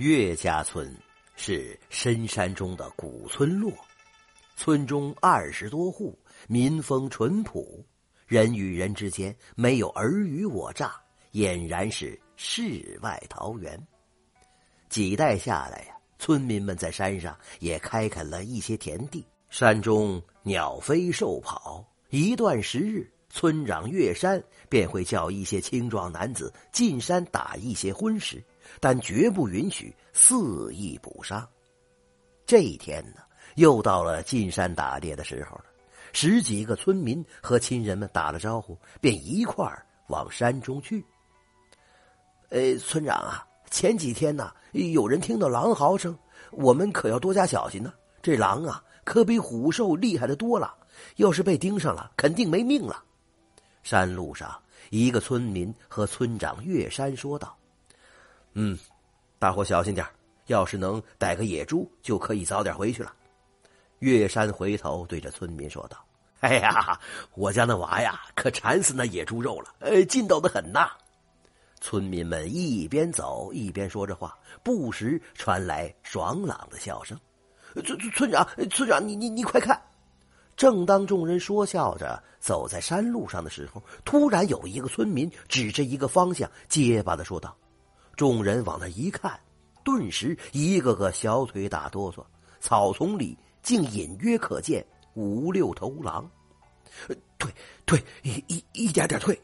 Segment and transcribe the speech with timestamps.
[0.00, 0.90] 岳家村
[1.36, 3.70] 是深山中的古村落，
[4.56, 6.18] 村中二十多户，
[6.48, 7.84] 民风淳朴，
[8.26, 10.98] 人与人之间没有尔虞我诈，
[11.32, 13.78] 俨然是世外桃源。
[14.88, 21.86] 几代下来呀，村民们在山上也开垦了一些田地，山中鸟飞兽跑。
[22.08, 28.42] 一段时日，村长岳山便会叫一些青壮男子进山打一些荤食。
[28.80, 31.48] 但绝不允许肆意捕杀。
[32.46, 33.22] 这一天呢，
[33.56, 35.64] 又到了进山打猎的时候了。
[36.12, 41.04] 十几个村民和亲人们打了招呼，便一块儿往山中去。
[42.48, 46.18] 呃，村长啊，前几天呢，有人听到狼嚎声，
[46.50, 47.94] 我们可要多加小心呢。
[48.20, 50.74] 这狼啊，可比虎兽厉害的多了，
[51.14, 53.04] 要是被盯上了，肯定没命了。
[53.84, 57.56] 山路上，一个村民和村长岳山说道。
[58.54, 58.78] 嗯，
[59.38, 60.06] 大伙小心点
[60.46, 63.12] 要是能逮个野猪，就可以早点回去了。
[64.00, 65.96] 岳山回头对着村民说道
[66.40, 66.98] ：“哎呀，
[67.34, 70.90] 我家那娃呀，可馋死那野猪肉了，呃，劲道的很呐。”
[71.82, 77.18] 村民们一边走一边说着话，不时传来爽朗的笑声。
[77.84, 79.80] 村村村长，村长，你你你快看！
[80.56, 87.56] 正当众人说笑着走在山路上的时候，突然有一个村民指着一个方向，结巴的说道。
[88.20, 89.40] 众人往那一看，
[89.82, 92.22] 顿时一个个小腿打哆嗦。
[92.60, 96.30] 草丛里竟隐约可见五六头狼。
[97.38, 97.50] 退
[97.86, 99.40] 退，一一一点点退。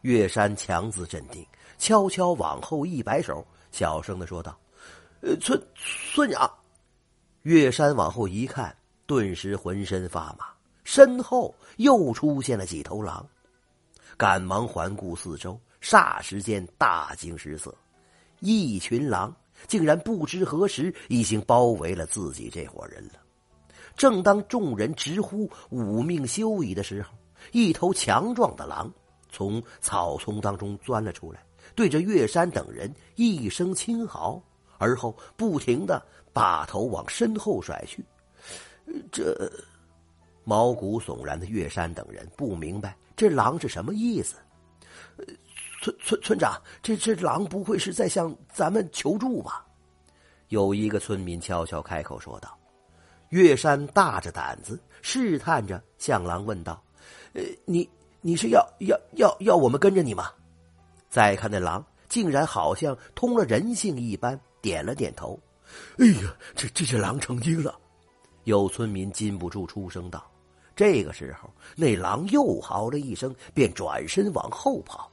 [0.00, 4.58] 岳山强自镇定，悄悄往后一摆手，小声的说道
[5.20, 6.50] ：“呃，村村长。”
[7.44, 10.46] 岳山往后一看，顿时浑身发麻，
[10.82, 13.28] 身后又出现了几头狼，
[14.16, 17.74] 赶忙环顾四周，霎时间大惊失色。
[18.40, 19.34] 一群狼
[19.66, 23.14] 竟然不知何时已经包围了自己这伙人了。
[23.96, 27.14] 正当众人直呼“五命休矣”的时候，
[27.52, 28.92] 一头强壮的狼
[29.30, 31.44] 从草丛当中钻了出来，
[31.74, 34.40] 对着岳山等人一声轻嚎，
[34.78, 36.00] 而后不停的
[36.32, 38.04] 把头往身后甩去。
[39.10, 39.50] 这
[40.44, 44.36] 毛骨悚然的岳山等人不明白这狼是什么意思。
[45.80, 49.64] 村村村长，这只狼不会是在向咱们求助吧？
[50.48, 52.56] 有一个村民悄悄开口说道。
[53.30, 56.82] 岳山大着胆子试探着向狼问道
[57.34, 57.88] ：“呃，你
[58.22, 60.32] 你是要要要要我们跟着你吗？”
[61.10, 65.38] 再看那狼，竟然好像通了人性一般，点了点头。
[65.98, 67.78] 哎呀，这这只狼成精了！
[68.44, 70.26] 有村民禁不住出声道。
[70.74, 75.10] 这个时候，那狼又嚎了一声，便转身往后跑。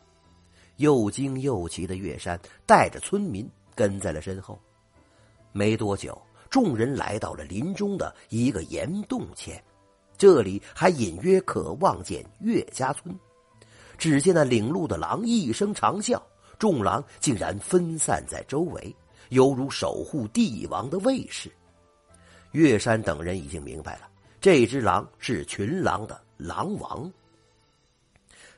[0.78, 4.59] 又惊又奇的岳山带着村民跟在了身后。
[5.52, 9.64] 没多久，众人来到了林中的一个岩洞前，
[10.18, 13.18] 这里还隐约可望见岳家村。
[13.97, 16.22] 只见那领路的狼一声长啸，
[16.59, 18.94] 众狼竟然分散在周围，
[19.30, 21.50] 犹如守护帝王的卫士。
[22.52, 24.09] 岳山等人已经明白了，
[24.41, 27.09] 这只狼是群狼的狼王。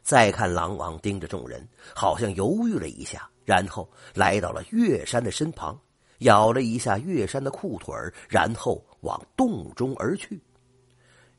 [0.07, 5.77] 再看狼王盯着众人，好像犹豫了一下，然后来到了岳山的身旁，
[6.19, 7.93] 咬了一下岳山的裤腿
[8.29, 10.41] 然后往洞中而去。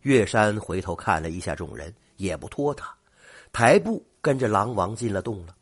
[0.03, 2.95] 岳山回头看了一下众人，也不拖沓，
[3.53, 5.57] 抬步跟着狼王进了洞了。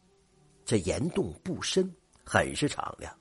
[0.65, 1.89] 这岩洞不深，
[2.25, 3.15] 很是敞亮。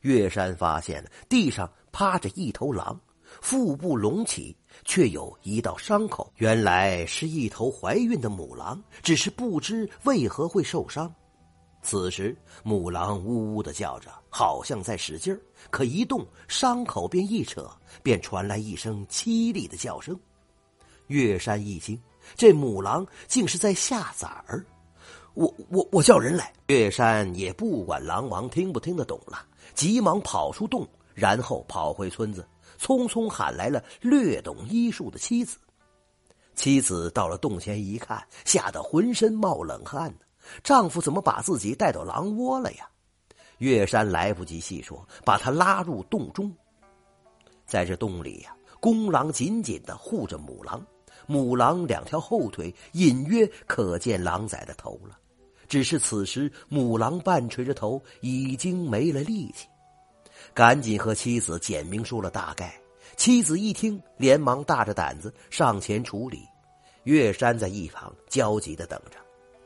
[0.00, 2.98] 岳山发现地上趴着一头狼。
[3.42, 6.32] 腹部隆起，却有一道伤口。
[6.36, 11.12] 原来是一头怀孕的母狼，只是不知为何会受伤。
[11.82, 17.70] 此时，母狼呜呜的叫着，好像在使劲儿，可一动，伤口便一扯，
[18.02, 20.18] 便传来一声凄厉的叫声。
[21.06, 21.96] 岳山一惊，
[22.34, 24.66] 这母狼竟是在下崽儿。
[25.34, 26.52] 我我我叫人来。
[26.66, 30.84] 岳山也不管狼王听不听得懂了，急忙跑出洞，
[31.14, 32.44] 然后跑回村子。
[32.78, 35.58] 匆匆喊来了略懂医术的妻子。
[36.54, 40.18] 妻子到了洞前一看，吓得浑身冒冷汗呢。
[40.62, 42.88] 丈夫怎么把自己带到狼窝了呀？
[43.58, 46.54] 岳山来不及细说，把他拉入洞中。
[47.66, 50.86] 在这洞里呀，公狼紧紧的护着母狼，
[51.26, 55.18] 母狼两条后腿隐约可见狼崽的头了。
[55.68, 59.66] 只是此时母狼半垂着头，已经没了力气。
[60.56, 62.74] 赶紧和妻子简明说了大概，
[63.14, 66.48] 妻子一听，连忙大着胆子上前处理。
[67.02, 69.18] 岳山在一旁焦急的等着。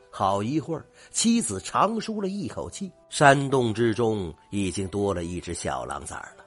[0.09, 2.91] 好一会儿，妻子长舒了一口气。
[3.09, 6.43] 山洞之中已经多了一只小狼崽了。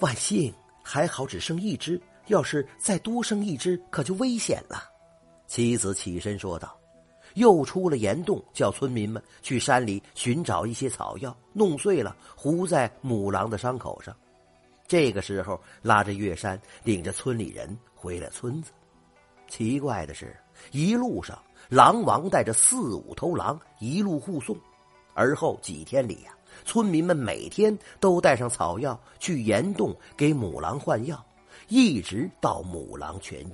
[0.00, 0.52] 万幸，
[0.84, 1.98] 还好只剩一只。
[2.26, 4.84] 要是再多生一只，可就危险了。
[5.46, 6.78] 妻子起身说道
[7.34, 14.14] ：“又出了岩洞，叫村民们去山里寻找一些草药，弄碎了糊在母狼的伤口上。”
[14.88, 18.72] 这个时候，拉着月山，领着村里人回了村子。
[19.48, 20.36] 奇怪的是，
[20.72, 21.38] 一路上。
[21.68, 24.56] 狼王带着四五头狼一路护送，
[25.14, 31.24] 而后几天里呀，村民们每天都带上草药去岩洞给母狼换药，
[31.68, 33.52] 一直到母狼痊愈。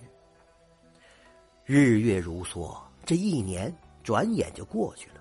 [1.67, 2.75] 日月如梭，
[3.07, 3.73] 这一年
[4.03, 5.15] 转眼就过去了。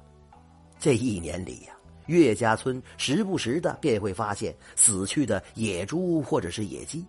[0.80, 1.74] 这一年里呀，
[2.08, 7.06] 岳家村时不时的便会发现死去的野猪或者是野鸡，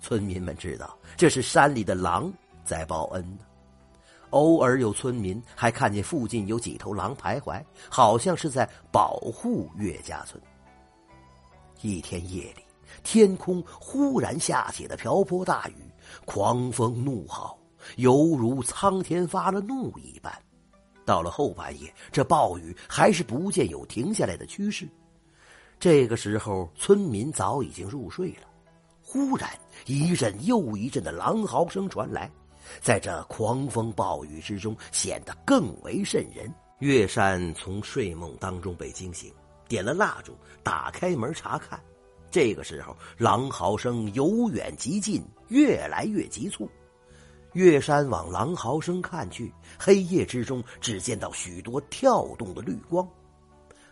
[0.00, 2.32] 村民们知道这是山里的狼
[2.64, 3.44] 在报恩呢。
[4.30, 10.42] 偶尔有村民还看见附近有几头狼徘徊，好像是在保护岳家村。
[11.80, 12.62] 一天夜里，
[13.02, 15.74] 天空忽然下起了瓢泼大雨，
[16.26, 17.56] 狂风怒号，
[17.96, 20.32] 犹如苍天发了怒一般。
[21.04, 24.86] 到了后半夜，这暴雨还是不见有停下来的趋势。
[25.80, 28.48] 这个时候，村民早已经入睡了。
[29.02, 29.48] 忽然，
[29.86, 32.30] 一阵又一阵的狼嚎声传来。
[32.82, 36.52] 在这狂风暴雨之中，显得更为瘆人。
[36.80, 39.32] 月山从睡梦当中被惊醒，
[39.66, 41.80] 点了蜡烛，打开门查看。
[42.30, 46.68] 这个时候，狼嚎声由远及近，越来越急促。
[47.52, 53.08] 岳山往狼嚎声看去，黑夜之中只见到许多跳动的绿光。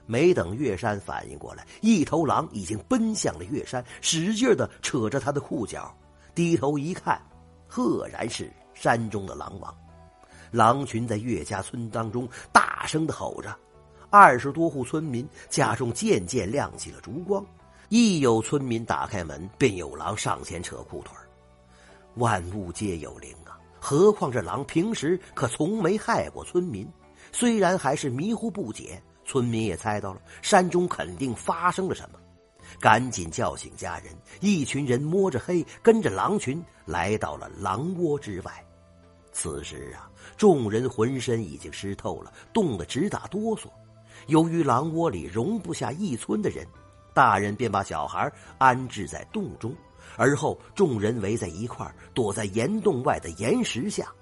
[0.06, 5.92] 没等岳山反应过来，一头狼已经奔向了岳山，使劲的扯着他的裤脚。
[6.34, 7.20] 低头一看，
[7.66, 8.50] 赫然是。
[8.78, 9.74] 山中的狼王，
[10.50, 13.56] 狼群在岳家村当中大声的吼着，
[14.10, 17.42] 二十多户村民家中渐渐亮起了烛光，
[17.88, 21.14] 一有村民打开门，便有狼上前扯裤腿
[22.16, 23.34] 万物皆有灵，
[23.88, 26.84] 何况这狼平时可从没害过村民，
[27.30, 32.18] 虽然还是迷糊不解，村民也猜到了山中肯定发生了什么。
[32.80, 34.06] 赶紧叫醒家人，
[34.40, 38.52] 一群人摸着黑跟着狼群来到了狼窝之外。
[39.30, 43.68] 此时啊，众人浑身已经湿透了，冻得直打哆嗦。
[44.26, 46.66] 由于狼窝里容不下一村的人，
[47.14, 48.28] 大人便把小孩
[48.58, 49.72] 安置在洞中，
[50.16, 54.12] 而后众人围在一块躲在岩洞外的岩石下。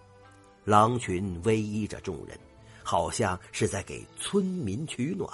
[0.64, 2.38] 狼群偎依着众人，
[2.82, 5.29] 好像是在给村民取暖。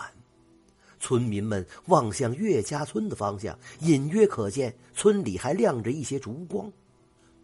[0.98, 6.70] 村民们望向岳家村的方向，隐约可见村里还亮着一些烛光。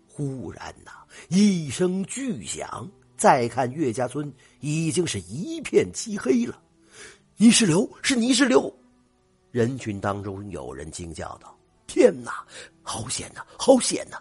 [0.07, 0.91] 忽然呐，
[1.29, 4.31] 一声巨响，再看岳家村
[4.61, 6.61] 已经是一片漆黑了。
[7.39, 8.75] 泥石流，是泥石流！
[9.51, 11.56] 人群当中有人惊叫道
[11.87, 12.45] ：“天哪，
[12.83, 14.19] 好险呐，好险呐！”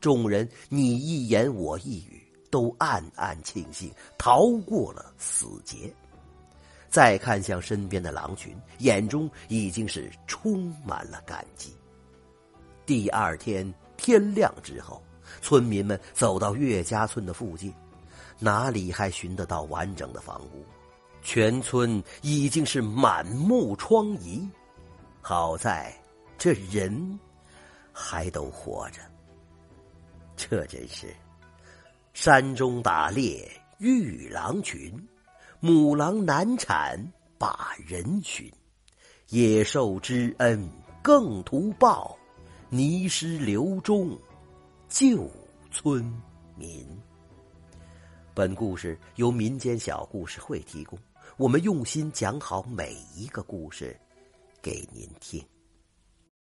[0.00, 5.92] 众人你一言我一语，都暗暗庆幸逃过了死劫。
[6.88, 11.72] 再看向身边的狼群，眼中已经是充满了感激。
[12.86, 15.00] 第二天天亮之后，
[15.40, 17.72] 村民们走到岳家村的附近，
[18.38, 20.64] 哪里还寻得到完整的房屋？
[21.22, 24.48] 全村已经是满目疮痍。
[25.20, 25.94] 好在
[26.40, 27.20] 这人
[27.92, 29.02] 还都活着。
[30.34, 31.14] 这真是
[32.14, 34.90] 山中打猎遇狼群。
[35.60, 36.98] 母狼难产
[37.36, 38.50] 把人寻，
[39.28, 40.66] 野兽之恩
[41.02, 42.16] 更图报，
[42.70, 44.18] 泥石流中
[44.88, 45.30] 救
[45.70, 46.02] 村
[46.56, 46.88] 民。
[48.32, 50.98] 本故事由民间小故事会提供，
[51.36, 53.94] 我们用心讲好每一个故事，
[54.62, 55.44] 给您听。